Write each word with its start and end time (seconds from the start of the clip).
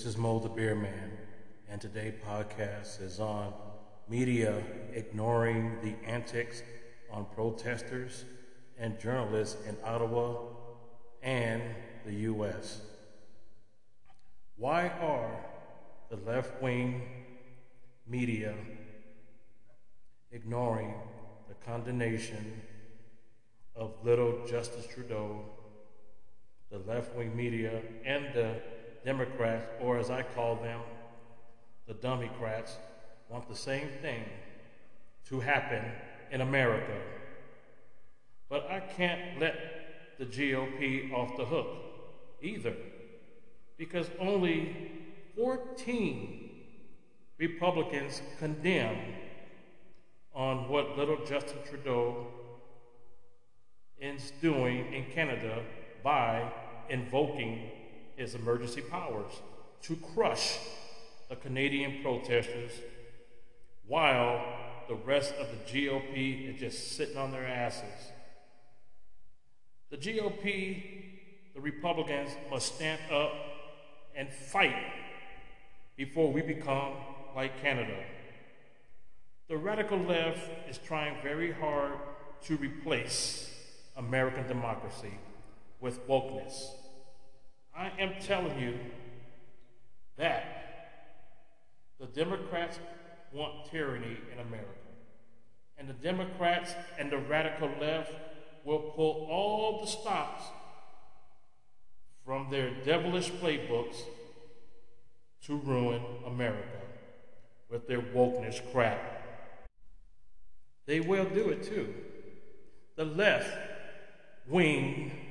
This 0.00 0.14
is 0.14 0.16
Mo 0.16 0.38
the 0.38 0.48
Beer 0.48 0.74
Man, 0.74 1.10
and 1.68 1.78
today 1.78 2.14
podcast 2.26 3.02
is 3.02 3.20
on 3.20 3.52
media 4.08 4.62
ignoring 4.94 5.76
the 5.82 5.94
antics 6.08 6.62
on 7.10 7.26
protesters 7.34 8.24
and 8.78 8.98
journalists 8.98 9.58
in 9.68 9.76
Ottawa 9.84 10.36
and 11.22 11.60
the 12.06 12.14
U.S. 12.14 12.80
Why 14.56 14.88
are 14.88 15.44
the 16.08 16.16
left 16.16 16.62
wing 16.62 17.02
media 18.08 18.54
ignoring 20.32 20.94
the 21.46 21.54
condemnation 21.66 22.62
of 23.76 23.92
little 24.02 24.46
Justin 24.46 24.82
Trudeau, 24.94 25.44
the 26.70 26.78
left 26.90 27.14
wing 27.14 27.36
media, 27.36 27.82
and 28.06 28.32
the 28.32 28.62
Democrats, 29.04 29.66
or 29.80 29.98
as 29.98 30.10
I 30.10 30.22
call 30.22 30.56
them, 30.56 30.80
the 31.86 31.94
Dummycrats, 31.94 32.72
want 33.28 33.48
the 33.48 33.56
same 33.56 33.88
thing 34.02 34.24
to 35.28 35.40
happen 35.40 35.84
in 36.30 36.40
America. 36.40 36.98
But 38.48 38.68
I 38.70 38.80
can't 38.80 39.40
let 39.40 39.56
the 40.18 40.26
GOP 40.26 41.12
off 41.12 41.36
the 41.36 41.44
hook 41.44 41.68
either, 42.42 42.74
because 43.78 44.10
only 44.18 44.90
14 45.36 46.50
Republicans 47.38 48.20
condemn 48.38 48.98
on 50.34 50.68
what 50.68 50.98
little 50.98 51.24
Justin 51.24 51.58
Trudeau 51.68 52.26
is 53.98 54.32
doing 54.42 54.92
in 54.92 55.04
Canada 55.12 55.62
by 56.02 56.50
invoking 56.88 57.70
his 58.20 58.34
emergency 58.34 58.82
powers 58.82 59.32
to 59.80 59.96
crush 60.14 60.58
the 61.30 61.36
Canadian 61.36 62.02
protesters 62.02 62.70
while 63.86 64.44
the 64.88 64.94
rest 64.94 65.32
of 65.36 65.48
the 65.48 65.56
GOP 65.72 66.52
is 66.52 66.60
just 66.60 66.96
sitting 66.96 67.16
on 67.16 67.32
their 67.32 67.46
asses. 67.46 68.12
The 69.88 69.96
GOP, 69.96 70.82
the 71.54 71.62
Republicans, 71.62 72.30
must 72.50 72.74
stand 72.74 73.00
up 73.10 73.32
and 74.14 74.30
fight 74.30 74.76
before 75.96 76.30
we 76.30 76.42
become 76.42 76.92
like 77.34 77.62
Canada. 77.62 78.04
The 79.48 79.56
radical 79.56 79.98
left 79.98 80.46
is 80.68 80.76
trying 80.76 81.16
very 81.22 81.52
hard 81.52 81.94
to 82.42 82.56
replace 82.58 83.50
American 83.96 84.46
democracy 84.46 85.14
with 85.80 86.06
wokeness. 86.06 86.79
I 87.80 87.90
am 87.98 88.12
telling 88.20 88.60
you 88.60 88.78
that 90.18 90.44
the 91.98 92.04
Democrats 92.04 92.78
want 93.32 93.70
tyranny 93.70 94.18
in 94.30 94.38
America. 94.38 94.68
And 95.78 95.88
the 95.88 95.94
Democrats 95.94 96.74
and 96.98 97.10
the 97.10 97.16
radical 97.16 97.70
left 97.80 98.12
will 98.66 98.80
pull 98.94 99.26
all 99.30 99.80
the 99.80 99.86
stops 99.86 100.42
from 102.26 102.50
their 102.50 102.70
devilish 102.84 103.30
playbooks 103.30 103.96
to 105.46 105.56
ruin 105.56 106.02
America 106.26 106.82
with 107.70 107.88
their 107.88 108.02
wokeness 108.02 108.60
crap. 108.72 109.00
They 110.84 111.00
will 111.00 111.30
do 111.30 111.48
it 111.48 111.62
too. 111.62 111.94
The 112.96 113.06
left 113.06 113.56
wing 114.46 115.29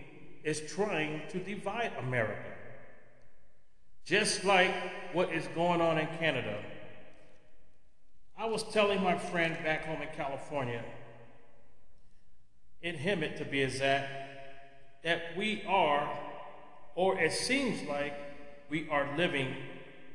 is 0.50 0.62
trying 0.74 1.22
to 1.30 1.38
divide 1.38 1.92
America. 2.00 2.52
Just 4.04 4.44
like 4.44 4.74
what 5.14 5.32
is 5.32 5.46
going 5.54 5.80
on 5.80 6.00
in 6.00 6.08
Canada. 6.18 6.58
I 8.36 8.48
was 8.48 8.64
telling 8.64 9.04
my 9.04 9.16
friend 9.16 9.56
back 9.64 9.86
home 9.86 10.02
in 10.02 10.08
California, 10.16 10.84
in 12.82 12.96
Hemet 12.96 13.38
to 13.38 13.46
be 13.46 13.62
exact, 13.62 14.10
that 15.04 15.38
we 15.38 15.64
are, 15.68 16.10
or 16.96 17.20
it 17.20 17.32
seems 17.32 17.88
like 17.88 18.16
we 18.72 18.90
are 18.90 19.08
living 19.16 19.56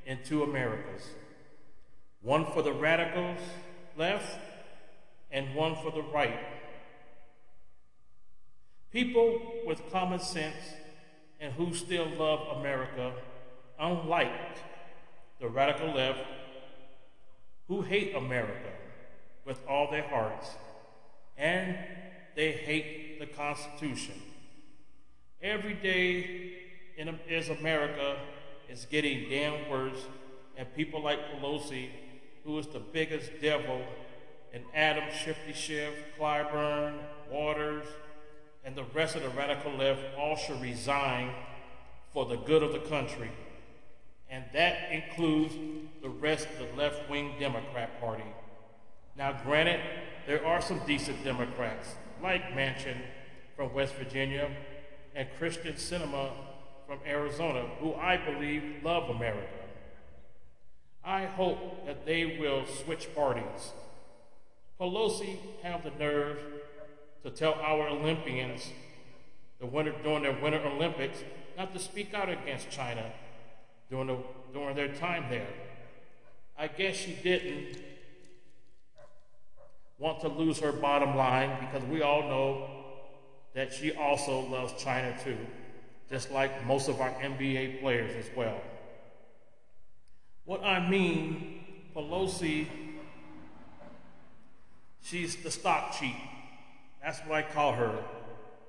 in 0.04 0.18
two 0.24 0.42
Americas 0.42 1.02
one 2.22 2.46
for 2.46 2.62
the 2.62 2.72
radicals 2.72 3.38
left 3.98 4.40
and 5.30 5.54
one 5.54 5.76
for 5.76 5.90
the 5.90 6.02
right. 6.02 6.40
People 8.94 9.40
with 9.66 9.90
common 9.90 10.20
sense 10.20 10.54
and 11.40 11.52
who 11.54 11.74
still 11.74 12.06
love 12.16 12.58
America, 12.58 13.12
unlike 13.76 14.56
the 15.40 15.48
radical 15.48 15.92
left 15.92 16.20
who 17.66 17.82
hate 17.82 18.14
America 18.14 18.70
with 19.44 19.58
all 19.68 19.90
their 19.90 20.06
hearts 20.06 20.46
and 21.36 21.76
they 22.36 22.52
hate 22.52 23.18
the 23.18 23.26
Constitution. 23.26 24.14
Every 25.42 25.74
day 25.74 26.52
in 26.96 27.08
America 27.08 28.18
is 28.68 28.86
getting 28.88 29.28
damn 29.28 29.68
worse, 29.68 30.06
and 30.56 30.72
people 30.76 31.02
like 31.02 31.18
Pelosi, 31.32 31.88
who 32.44 32.56
is 32.60 32.68
the 32.68 32.78
biggest 32.78 33.32
devil, 33.42 33.82
and 34.52 34.62
Adam 34.72 35.12
Shifty 35.12 35.52
Schiff, 35.52 35.94
Clyburn, 36.16 36.94
Waters, 37.28 37.88
and 38.74 38.84
the 38.84 38.92
rest 38.92 39.14
of 39.14 39.22
the 39.22 39.28
radical 39.30 39.72
left 39.72 40.00
all 40.18 40.36
should 40.36 40.60
resign 40.60 41.30
for 42.12 42.26
the 42.26 42.36
good 42.36 42.62
of 42.62 42.72
the 42.72 42.80
country. 42.80 43.30
And 44.28 44.44
that 44.52 44.90
includes 44.90 45.54
the 46.02 46.08
rest 46.08 46.48
of 46.48 46.58
the 46.58 46.76
left 46.76 47.08
wing 47.08 47.34
Democrat 47.38 48.00
Party. 48.00 48.24
Now, 49.16 49.38
granted, 49.44 49.80
there 50.26 50.44
are 50.44 50.60
some 50.60 50.80
decent 50.86 51.22
Democrats, 51.22 51.94
like 52.20 52.52
Manchin 52.52 52.96
from 53.54 53.72
West 53.72 53.94
Virginia 53.94 54.50
and 55.14 55.28
Kyrsten 55.38 55.74
Sinema 55.74 56.30
from 56.88 56.98
Arizona, 57.06 57.66
who 57.78 57.94
I 57.94 58.16
believe 58.16 58.82
love 58.82 59.08
America. 59.08 59.46
I 61.04 61.26
hope 61.26 61.86
that 61.86 62.06
they 62.06 62.38
will 62.40 62.66
switch 62.66 63.14
parties. 63.14 63.72
Pelosi 64.80 65.38
have 65.62 65.84
the 65.84 65.90
nerve 65.90 66.38
to 67.24 67.30
tell 67.30 67.54
our 67.54 67.88
Olympians 67.88 68.70
the 69.58 69.66
winter, 69.66 69.94
during 70.02 70.22
their 70.22 70.38
Winter 70.40 70.60
Olympics 70.64 71.24
not 71.56 71.72
to 71.72 71.80
speak 71.80 72.12
out 72.12 72.28
against 72.28 72.70
China 72.70 73.10
during, 73.90 74.08
the, 74.08 74.18
during 74.52 74.76
their 74.76 74.88
time 74.88 75.24
there. 75.30 75.48
I 76.58 76.68
guess 76.68 76.96
she 76.96 77.12
didn't 77.22 77.78
want 79.98 80.20
to 80.20 80.28
lose 80.28 80.60
her 80.60 80.72
bottom 80.72 81.16
line 81.16 81.50
because 81.60 81.82
we 81.88 82.02
all 82.02 82.22
know 82.22 82.68
that 83.54 83.72
she 83.72 83.92
also 83.92 84.40
loves 84.40 84.74
China 84.82 85.16
too, 85.24 85.38
just 86.10 86.30
like 86.30 86.66
most 86.66 86.88
of 86.88 87.00
our 87.00 87.10
NBA 87.10 87.80
players 87.80 88.14
as 88.16 88.30
well. 88.36 88.60
What 90.44 90.62
I 90.62 90.86
mean, 90.86 91.64
Pelosi, 91.96 92.66
she's 95.00 95.36
the 95.36 95.50
stock 95.50 95.94
cheat. 95.98 96.16
That's 97.04 97.20
what 97.20 97.36
I 97.36 97.42
call 97.42 97.72
her, 97.72 98.02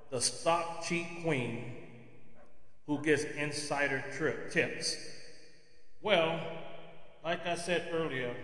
the 0.09 0.19
stock 0.19 0.83
cheat 0.83 1.07
queen 1.23 1.71
who 2.85 3.01
gets 3.01 3.23
insider 3.23 4.03
trip 4.17 4.51
tips. 4.51 4.97
Well, 6.01 6.41
like 7.23 7.47
I 7.47 7.55
said 7.55 7.87
earlier, 7.93 8.35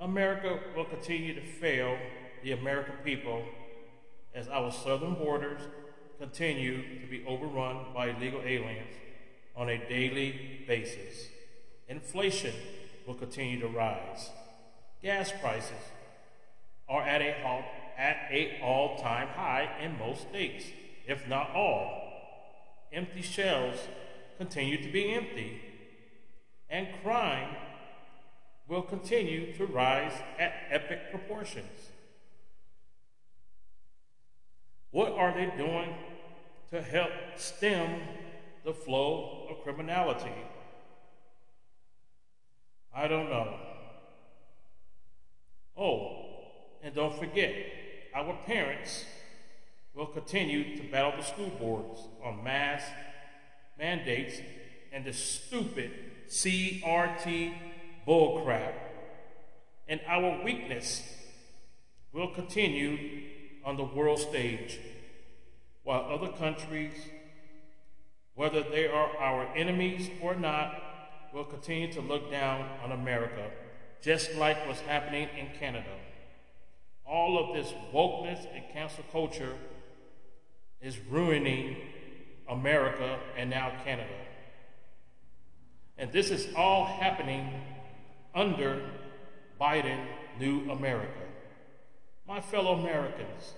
America 0.00 0.56
will 0.76 0.84
continue 0.84 1.34
to 1.34 1.44
fail 1.44 1.98
the 2.44 2.52
American 2.52 2.94
people 3.04 3.42
as 4.36 4.46
our 4.46 4.70
southern 4.70 5.14
borders 5.14 5.60
continue 6.20 7.00
to 7.00 7.06
be 7.08 7.24
overrun 7.26 7.86
by 7.92 8.10
illegal 8.10 8.40
aliens 8.44 8.94
on 9.56 9.68
a 9.68 9.78
daily 9.88 10.60
basis. 10.68 11.26
Inflation 11.88 12.54
will 13.04 13.14
continue 13.14 13.58
to 13.60 13.66
rise. 13.66 14.30
Gas 15.02 15.32
prices 15.40 15.72
are 16.88 17.02
at 17.02 17.20
a 17.20 17.34
halt 17.42 17.64
at 18.02 18.16
a 18.32 18.58
all-time 18.60 19.28
high 19.28 19.70
in 19.80 19.96
most 19.96 20.22
states, 20.22 20.64
if 21.06 21.28
not 21.28 21.52
all. 21.54 22.02
Empty 22.92 23.22
shelves 23.22 23.78
continue 24.38 24.82
to 24.82 24.90
be 24.90 25.14
empty, 25.14 25.62
and 26.68 26.88
crime 27.04 27.54
will 28.66 28.82
continue 28.82 29.54
to 29.54 29.66
rise 29.66 30.14
at 30.36 30.52
epic 30.68 31.12
proportions. 31.12 31.90
What 34.90 35.12
are 35.12 35.32
they 35.32 35.52
doing 35.56 35.94
to 36.70 36.82
help 36.82 37.12
stem 37.36 38.00
the 38.64 38.74
flow 38.74 39.46
of 39.48 39.62
criminality? 39.62 40.34
I 42.92 43.06
don't 43.06 43.30
know. 43.30 43.54
Oh, 45.76 46.16
and 46.82 46.94
don't 46.94 47.16
forget, 47.16 47.54
our 48.14 48.36
parents 48.46 49.04
will 49.94 50.06
continue 50.06 50.76
to 50.76 50.82
battle 50.90 51.12
the 51.16 51.22
school 51.22 51.50
boards 51.58 52.00
on 52.24 52.42
mask 52.42 52.86
mandates 53.78 54.40
and 54.92 55.04
the 55.04 55.12
stupid 55.12 55.90
CRT 56.28 57.54
bullcrap. 58.06 58.74
And 59.88 60.00
our 60.06 60.42
weakness 60.44 61.02
will 62.12 62.28
continue 62.28 63.22
on 63.64 63.76
the 63.76 63.84
world 63.84 64.18
stage 64.18 64.78
while 65.84 66.06
other 66.10 66.28
countries, 66.28 66.94
whether 68.34 68.62
they 68.62 68.86
are 68.86 69.16
our 69.18 69.46
enemies 69.56 70.10
or 70.20 70.34
not, 70.34 70.80
will 71.34 71.44
continue 71.44 71.92
to 71.92 72.00
look 72.00 72.30
down 72.30 72.68
on 72.84 72.92
America, 72.92 73.50
just 74.00 74.34
like 74.36 74.66
what's 74.66 74.80
happening 74.80 75.28
in 75.36 75.48
Canada. 75.58 75.90
All 77.12 77.38
of 77.38 77.54
this 77.54 77.74
wokeness 77.92 78.46
and 78.54 78.64
cancel 78.72 79.04
culture 79.12 79.52
is 80.80 80.98
ruining 81.10 81.76
America 82.48 83.18
and 83.36 83.50
now 83.50 83.70
Canada. 83.84 84.08
And 85.98 86.10
this 86.10 86.30
is 86.30 86.48
all 86.56 86.86
happening 86.86 87.50
under 88.34 88.80
Biden 89.60 90.06
New 90.40 90.70
America. 90.70 91.20
My 92.26 92.40
fellow 92.40 92.78
Americans, 92.80 93.52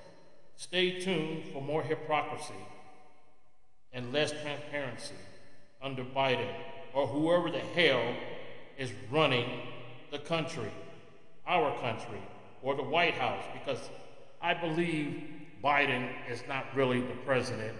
stay 0.57 0.99
tuned 0.99 1.45
for 1.53 1.63
more 1.63 1.85
hypocrisy 1.85 2.55
and 3.93 4.13
less 4.13 4.33
transparency 4.33 5.15
under 5.81 6.03
Biden 6.03 6.53
or 6.93 7.07
whoever 7.07 7.53
the 7.53 7.61
hell 7.61 8.17
is 8.77 8.91
running 9.13 9.49
the 10.11 10.19
country, 10.19 10.73
our 11.47 11.71
country, 11.79 12.21
or 12.65 12.75
the 12.75 12.83
White 12.83 13.15
House, 13.15 13.45
because 13.53 13.79
I 14.41 14.55
believe 14.55 15.23
Biden 15.63 16.09
is 16.31 16.43
not 16.49 16.65
really 16.75 17.01
the 17.01 17.15
president 17.27 17.77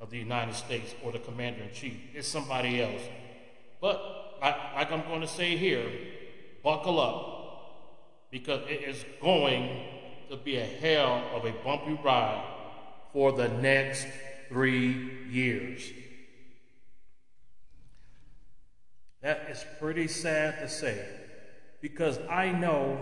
of 0.00 0.10
the 0.10 0.18
United 0.18 0.54
States 0.54 0.94
or 1.04 1.12
the 1.12 1.20
commander 1.20 1.62
in 1.62 1.72
chief. 1.72 1.96
It's 2.14 2.26
somebody 2.28 2.82
else. 2.82 3.00
But 3.80 4.00
like, 4.40 4.92
I'm 4.92 5.02
going 5.02 5.20
to 5.20 5.28
say 5.28 5.56
here, 5.56 5.88
buckle 6.64 7.00
up 7.00 7.36
because 8.30 8.60
it 8.68 8.82
is 8.82 9.04
going 9.22 9.84
to 10.30 10.36
be 10.36 10.56
a 10.56 10.64
hell 10.64 11.24
of 11.34 11.44
a 11.44 11.52
bumpy 11.64 11.98
ride 12.04 12.44
for 13.12 13.32
the 13.32 13.48
next 13.48 14.06
three 14.48 15.26
years. 15.30 15.90
That 19.22 19.48
is 19.50 19.64
pretty 19.78 20.08
sad 20.08 20.58
to 20.60 20.68
say 20.68 21.04
because 21.80 22.18
I 22.28 22.50
know 22.50 22.98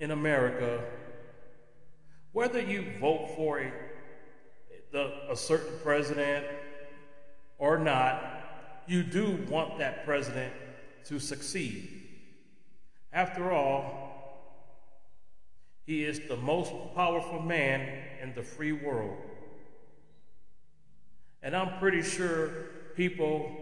in 0.00 0.10
America, 0.10 0.82
whether 2.32 2.60
you 2.60 2.84
vote 3.00 3.32
for 3.36 3.60
a, 3.60 3.72
the, 4.92 5.12
a 5.30 5.36
certain 5.36 5.78
president 5.82 6.44
or 7.58 7.78
not, 7.78 8.82
you 8.86 9.02
do 9.02 9.38
want 9.48 9.78
that 9.78 10.04
president 10.04 10.52
to 11.04 11.18
succeed. 11.18 12.02
After 13.12 13.52
all, 13.52 14.04
he 15.86 16.04
is 16.04 16.20
the 16.28 16.36
most 16.36 16.72
powerful 16.94 17.40
man 17.40 18.04
in 18.22 18.34
the 18.34 18.42
free 18.42 18.72
world. 18.72 19.16
And 21.42 21.54
I'm 21.54 21.78
pretty 21.78 22.02
sure 22.02 22.48
people, 22.96 23.54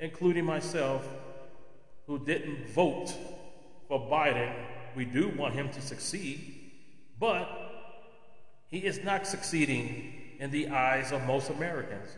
including 0.00 0.44
myself, 0.44 1.06
who 2.06 2.18
didn't 2.18 2.68
vote 2.70 3.12
for 3.86 4.00
Biden, 4.10 4.52
we 4.98 5.04
do 5.04 5.28
want 5.28 5.54
him 5.54 5.68
to 5.70 5.80
succeed, 5.80 6.72
but 7.20 7.48
he 8.66 8.78
is 8.78 9.04
not 9.04 9.28
succeeding 9.28 10.12
in 10.40 10.50
the 10.50 10.70
eyes 10.70 11.12
of 11.12 11.22
most 11.22 11.50
Americans. 11.50 12.10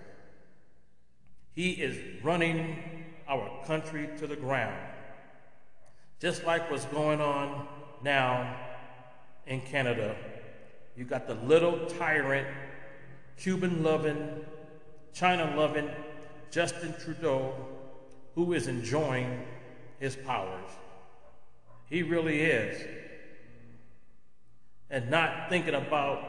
He 1.53 1.73
is 1.73 2.25
running 2.25 3.05
our 3.29 3.51
country 3.67 4.09
to 4.17 4.27
the 4.27 4.35
ground, 4.35 4.81
just 6.21 6.47
like 6.47 6.71
what's 6.71 6.87
going 6.87 7.21
on 7.21 7.69
now 8.03 8.57
in 9.47 9.61
Canada. 9.61 10.17
You 10.97 11.05
got 11.05 11.27
the 11.27 11.35
little 11.35 11.85
tyrant, 11.85 12.49
Cuban 13.37 13.83
loving, 13.83 14.43
China 15.13 15.55
loving 15.55 15.91
Justin 16.51 16.95
Trudeau, 16.99 17.53
who 18.35 18.55
is 18.55 18.69
enjoying 18.69 19.45
his 19.99 20.17
powers. 20.17 20.71
He 21.91 22.05
really 22.05 22.41
is. 22.41 22.87
And 24.89 25.11
not 25.11 25.51
thinking 25.51 25.75
about 25.75 26.23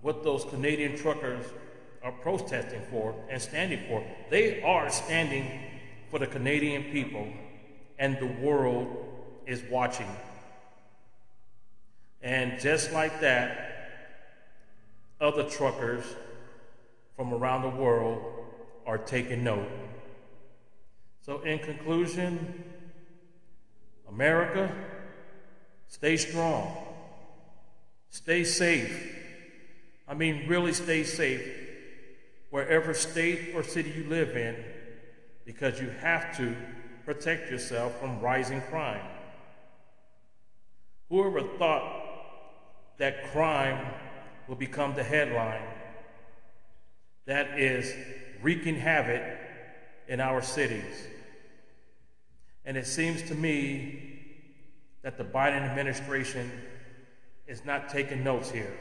what 0.00 0.24
those 0.24 0.44
Canadian 0.44 0.96
truckers 0.96 1.44
are 2.02 2.12
protesting 2.12 2.82
for 2.90 3.14
and 3.28 3.40
standing 3.40 3.80
for. 3.88 4.04
They 4.30 4.62
are 4.62 4.90
standing 4.90 5.46
for 6.10 6.18
the 6.18 6.26
Canadian 6.26 6.84
people, 6.84 7.26
and 7.98 8.18
the 8.18 8.26
world 8.26 8.86
is 9.46 9.62
watching. 9.70 10.08
And 12.20 12.60
just 12.60 12.92
like 12.92 13.20
that, 13.20 13.68
other 15.20 15.44
truckers 15.44 16.04
from 17.16 17.32
around 17.32 17.62
the 17.62 17.80
world 17.80 18.22
are 18.86 18.98
taking 18.98 19.44
note. 19.44 19.68
So, 21.24 21.40
in 21.42 21.60
conclusion, 21.60 22.64
America, 24.08 24.70
stay 25.88 26.16
strong, 26.16 26.76
stay 28.10 28.44
safe. 28.44 29.16
I 30.06 30.14
mean, 30.14 30.46
really 30.48 30.72
stay 30.72 31.04
safe 31.04 31.42
wherever 32.50 32.92
state 32.92 33.54
or 33.54 33.62
city 33.62 33.90
you 33.96 34.04
live 34.08 34.36
in 34.36 34.54
because 35.44 35.80
you 35.80 35.88
have 36.00 36.36
to 36.36 36.54
protect 37.04 37.50
yourself 37.50 37.98
from 37.98 38.20
rising 38.20 38.60
crime. 38.62 39.04
Whoever 41.08 41.42
thought 41.58 42.02
that 42.98 43.32
crime 43.32 43.86
will 44.48 44.56
become 44.56 44.94
the 44.94 45.02
headline 45.02 45.66
that 47.26 47.58
is 47.58 47.94
wreaking 48.42 48.76
havoc 48.76 49.22
in 50.08 50.20
our 50.20 50.42
cities. 50.42 51.06
And 52.64 52.76
it 52.76 52.86
seems 52.86 53.22
to 53.22 53.34
me 53.34 54.20
that 55.02 55.18
the 55.18 55.24
Biden 55.24 55.62
administration 55.62 56.50
is 57.46 57.64
not 57.64 57.88
taking 57.88 58.22
notes 58.22 58.50
here. 58.50 58.72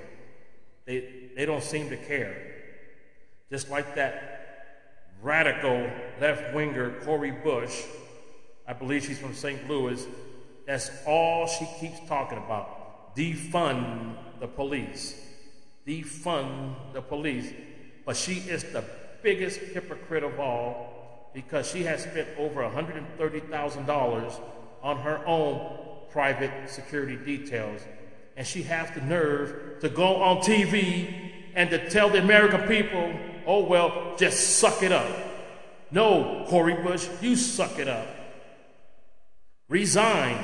They, 0.85 1.29
they 1.35 1.45
don't 1.45 1.63
seem 1.63 1.89
to 1.89 1.97
care. 1.97 2.35
Just 3.49 3.69
like 3.69 3.95
that 3.95 4.31
radical 5.21 5.89
left 6.19 6.53
winger, 6.53 6.91
Cori 7.01 7.31
Bush, 7.31 7.83
I 8.67 8.73
believe 8.73 9.03
she's 9.03 9.19
from 9.19 9.33
St. 9.33 9.67
Louis, 9.69 10.05
that's 10.65 10.91
all 11.05 11.47
she 11.47 11.67
keeps 11.79 11.99
talking 12.07 12.37
about. 12.37 13.15
Defund 13.15 14.15
the 14.39 14.47
police. 14.47 15.19
Defund 15.87 16.93
the 16.93 17.01
police. 17.01 17.51
But 18.05 18.15
she 18.15 18.35
is 18.35 18.63
the 18.63 18.83
biggest 19.21 19.59
hypocrite 19.59 20.23
of 20.23 20.39
all 20.39 20.90
because 21.33 21.69
she 21.69 21.83
has 21.83 22.03
spent 22.03 22.27
over 22.37 22.61
$130,000 22.61 24.41
on 24.83 24.97
her 24.97 25.25
own 25.25 25.77
private 26.11 26.69
security 26.69 27.15
details. 27.15 27.81
And 28.35 28.45
she 28.45 28.63
has 28.63 28.89
the 28.91 29.01
nerve 29.01 29.79
to 29.81 29.89
go 29.89 30.17
on 30.17 30.37
TV 30.37 31.31
and 31.55 31.69
to 31.69 31.89
tell 31.89 32.09
the 32.09 32.19
American 32.19 32.67
people, 32.67 33.13
oh, 33.45 33.65
well, 33.65 34.15
just 34.17 34.57
suck 34.57 34.83
it 34.83 34.91
up. 34.91 35.09
No, 35.91 36.45
Cori 36.47 36.75
Bush, 36.75 37.07
you 37.21 37.35
suck 37.35 37.77
it 37.79 37.87
up. 37.87 38.07
Resign. 39.67 40.43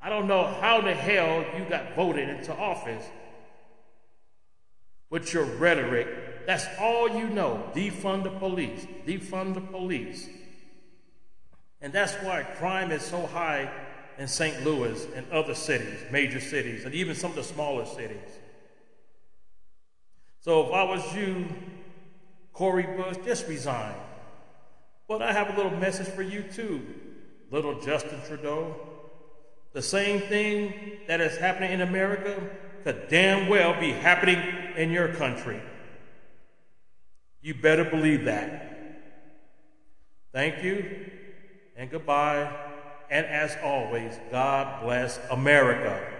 I 0.00 0.08
don't 0.08 0.28
know 0.28 0.44
how 0.60 0.80
the 0.80 0.94
hell 0.94 1.44
you 1.56 1.64
got 1.68 1.94
voted 1.94 2.28
into 2.28 2.54
office 2.54 3.04
with 5.10 5.32
your 5.32 5.44
rhetoric. 5.44 6.46
That's 6.46 6.66
all 6.80 7.08
you 7.08 7.28
know. 7.28 7.62
Defund 7.74 8.24
the 8.24 8.30
police. 8.30 8.86
Defund 9.06 9.54
the 9.54 9.60
police. 9.60 10.28
And 11.80 11.92
that's 11.92 12.14
why 12.24 12.42
crime 12.42 12.90
is 12.90 13.02
so 13.02 13.26
high 13.26 13.70
in 14.18 14.26
St. 14.26 14.64
Louis 14.64 15.06
and 15.14 15.30
other 15.30 15.54
cities, 15.54 16.00
major 16.10 16.40
cities, 16.40 16.84
and 16.84 16.94
even 16.94 17.14
some 17.14 17.30
of 17.30 17.36
the 17.36 17.44
smaller 17.44 17.86
cities. 17.86 18.30
So 20.40 20.66
if 20.66 20.72
I 20.72 20.82
was 20.82 21.14
you, 21.14 21.46
Cori 22.52 22.84
Bush, 22.96 23.16
just 23.24 23.46
resign. 23.46 23.94
But 25.06 25.22
I 25.22 25.32
have 25.32 25.50
a 25.50 25.56
little 25.56 25.76
message 25.78 26.08
for 26.08 26.22
you 26.22 26.42
too, 26.42 26.84
little 27.50 27.80
Justin 27.80 28.20
Trudeau. 28.26 28.74
The 29.72 29.82
same 29.82 30.20
thing 30.22 30.74
that 31.06 31.20
is 31.20 31.36
happening 31.38 31.72
in 31.72 31.82
America 31.82 32.42
could 32.84 33.08
damn 33.08 33.48
well 33.48 33.78
be 33.80 33.92
happening 33.92 34.42
in 34.76 34.90
your 34.90 35.08
country. 35.14 35.60
You 37.40 37.54
better 37.54 37.84
believe 37.84 38.24
that. 38.24 38.68
Thank 40.32 40.62
you 40.62 41.10
and 41.76 41.90
goodbye. 41.90 42.52
And 43.10 43.24
as 43.24 43.56
always, 43.62 44.18
God 44.30 44.82
bless 44.82 45.18
America. 45.30 46.17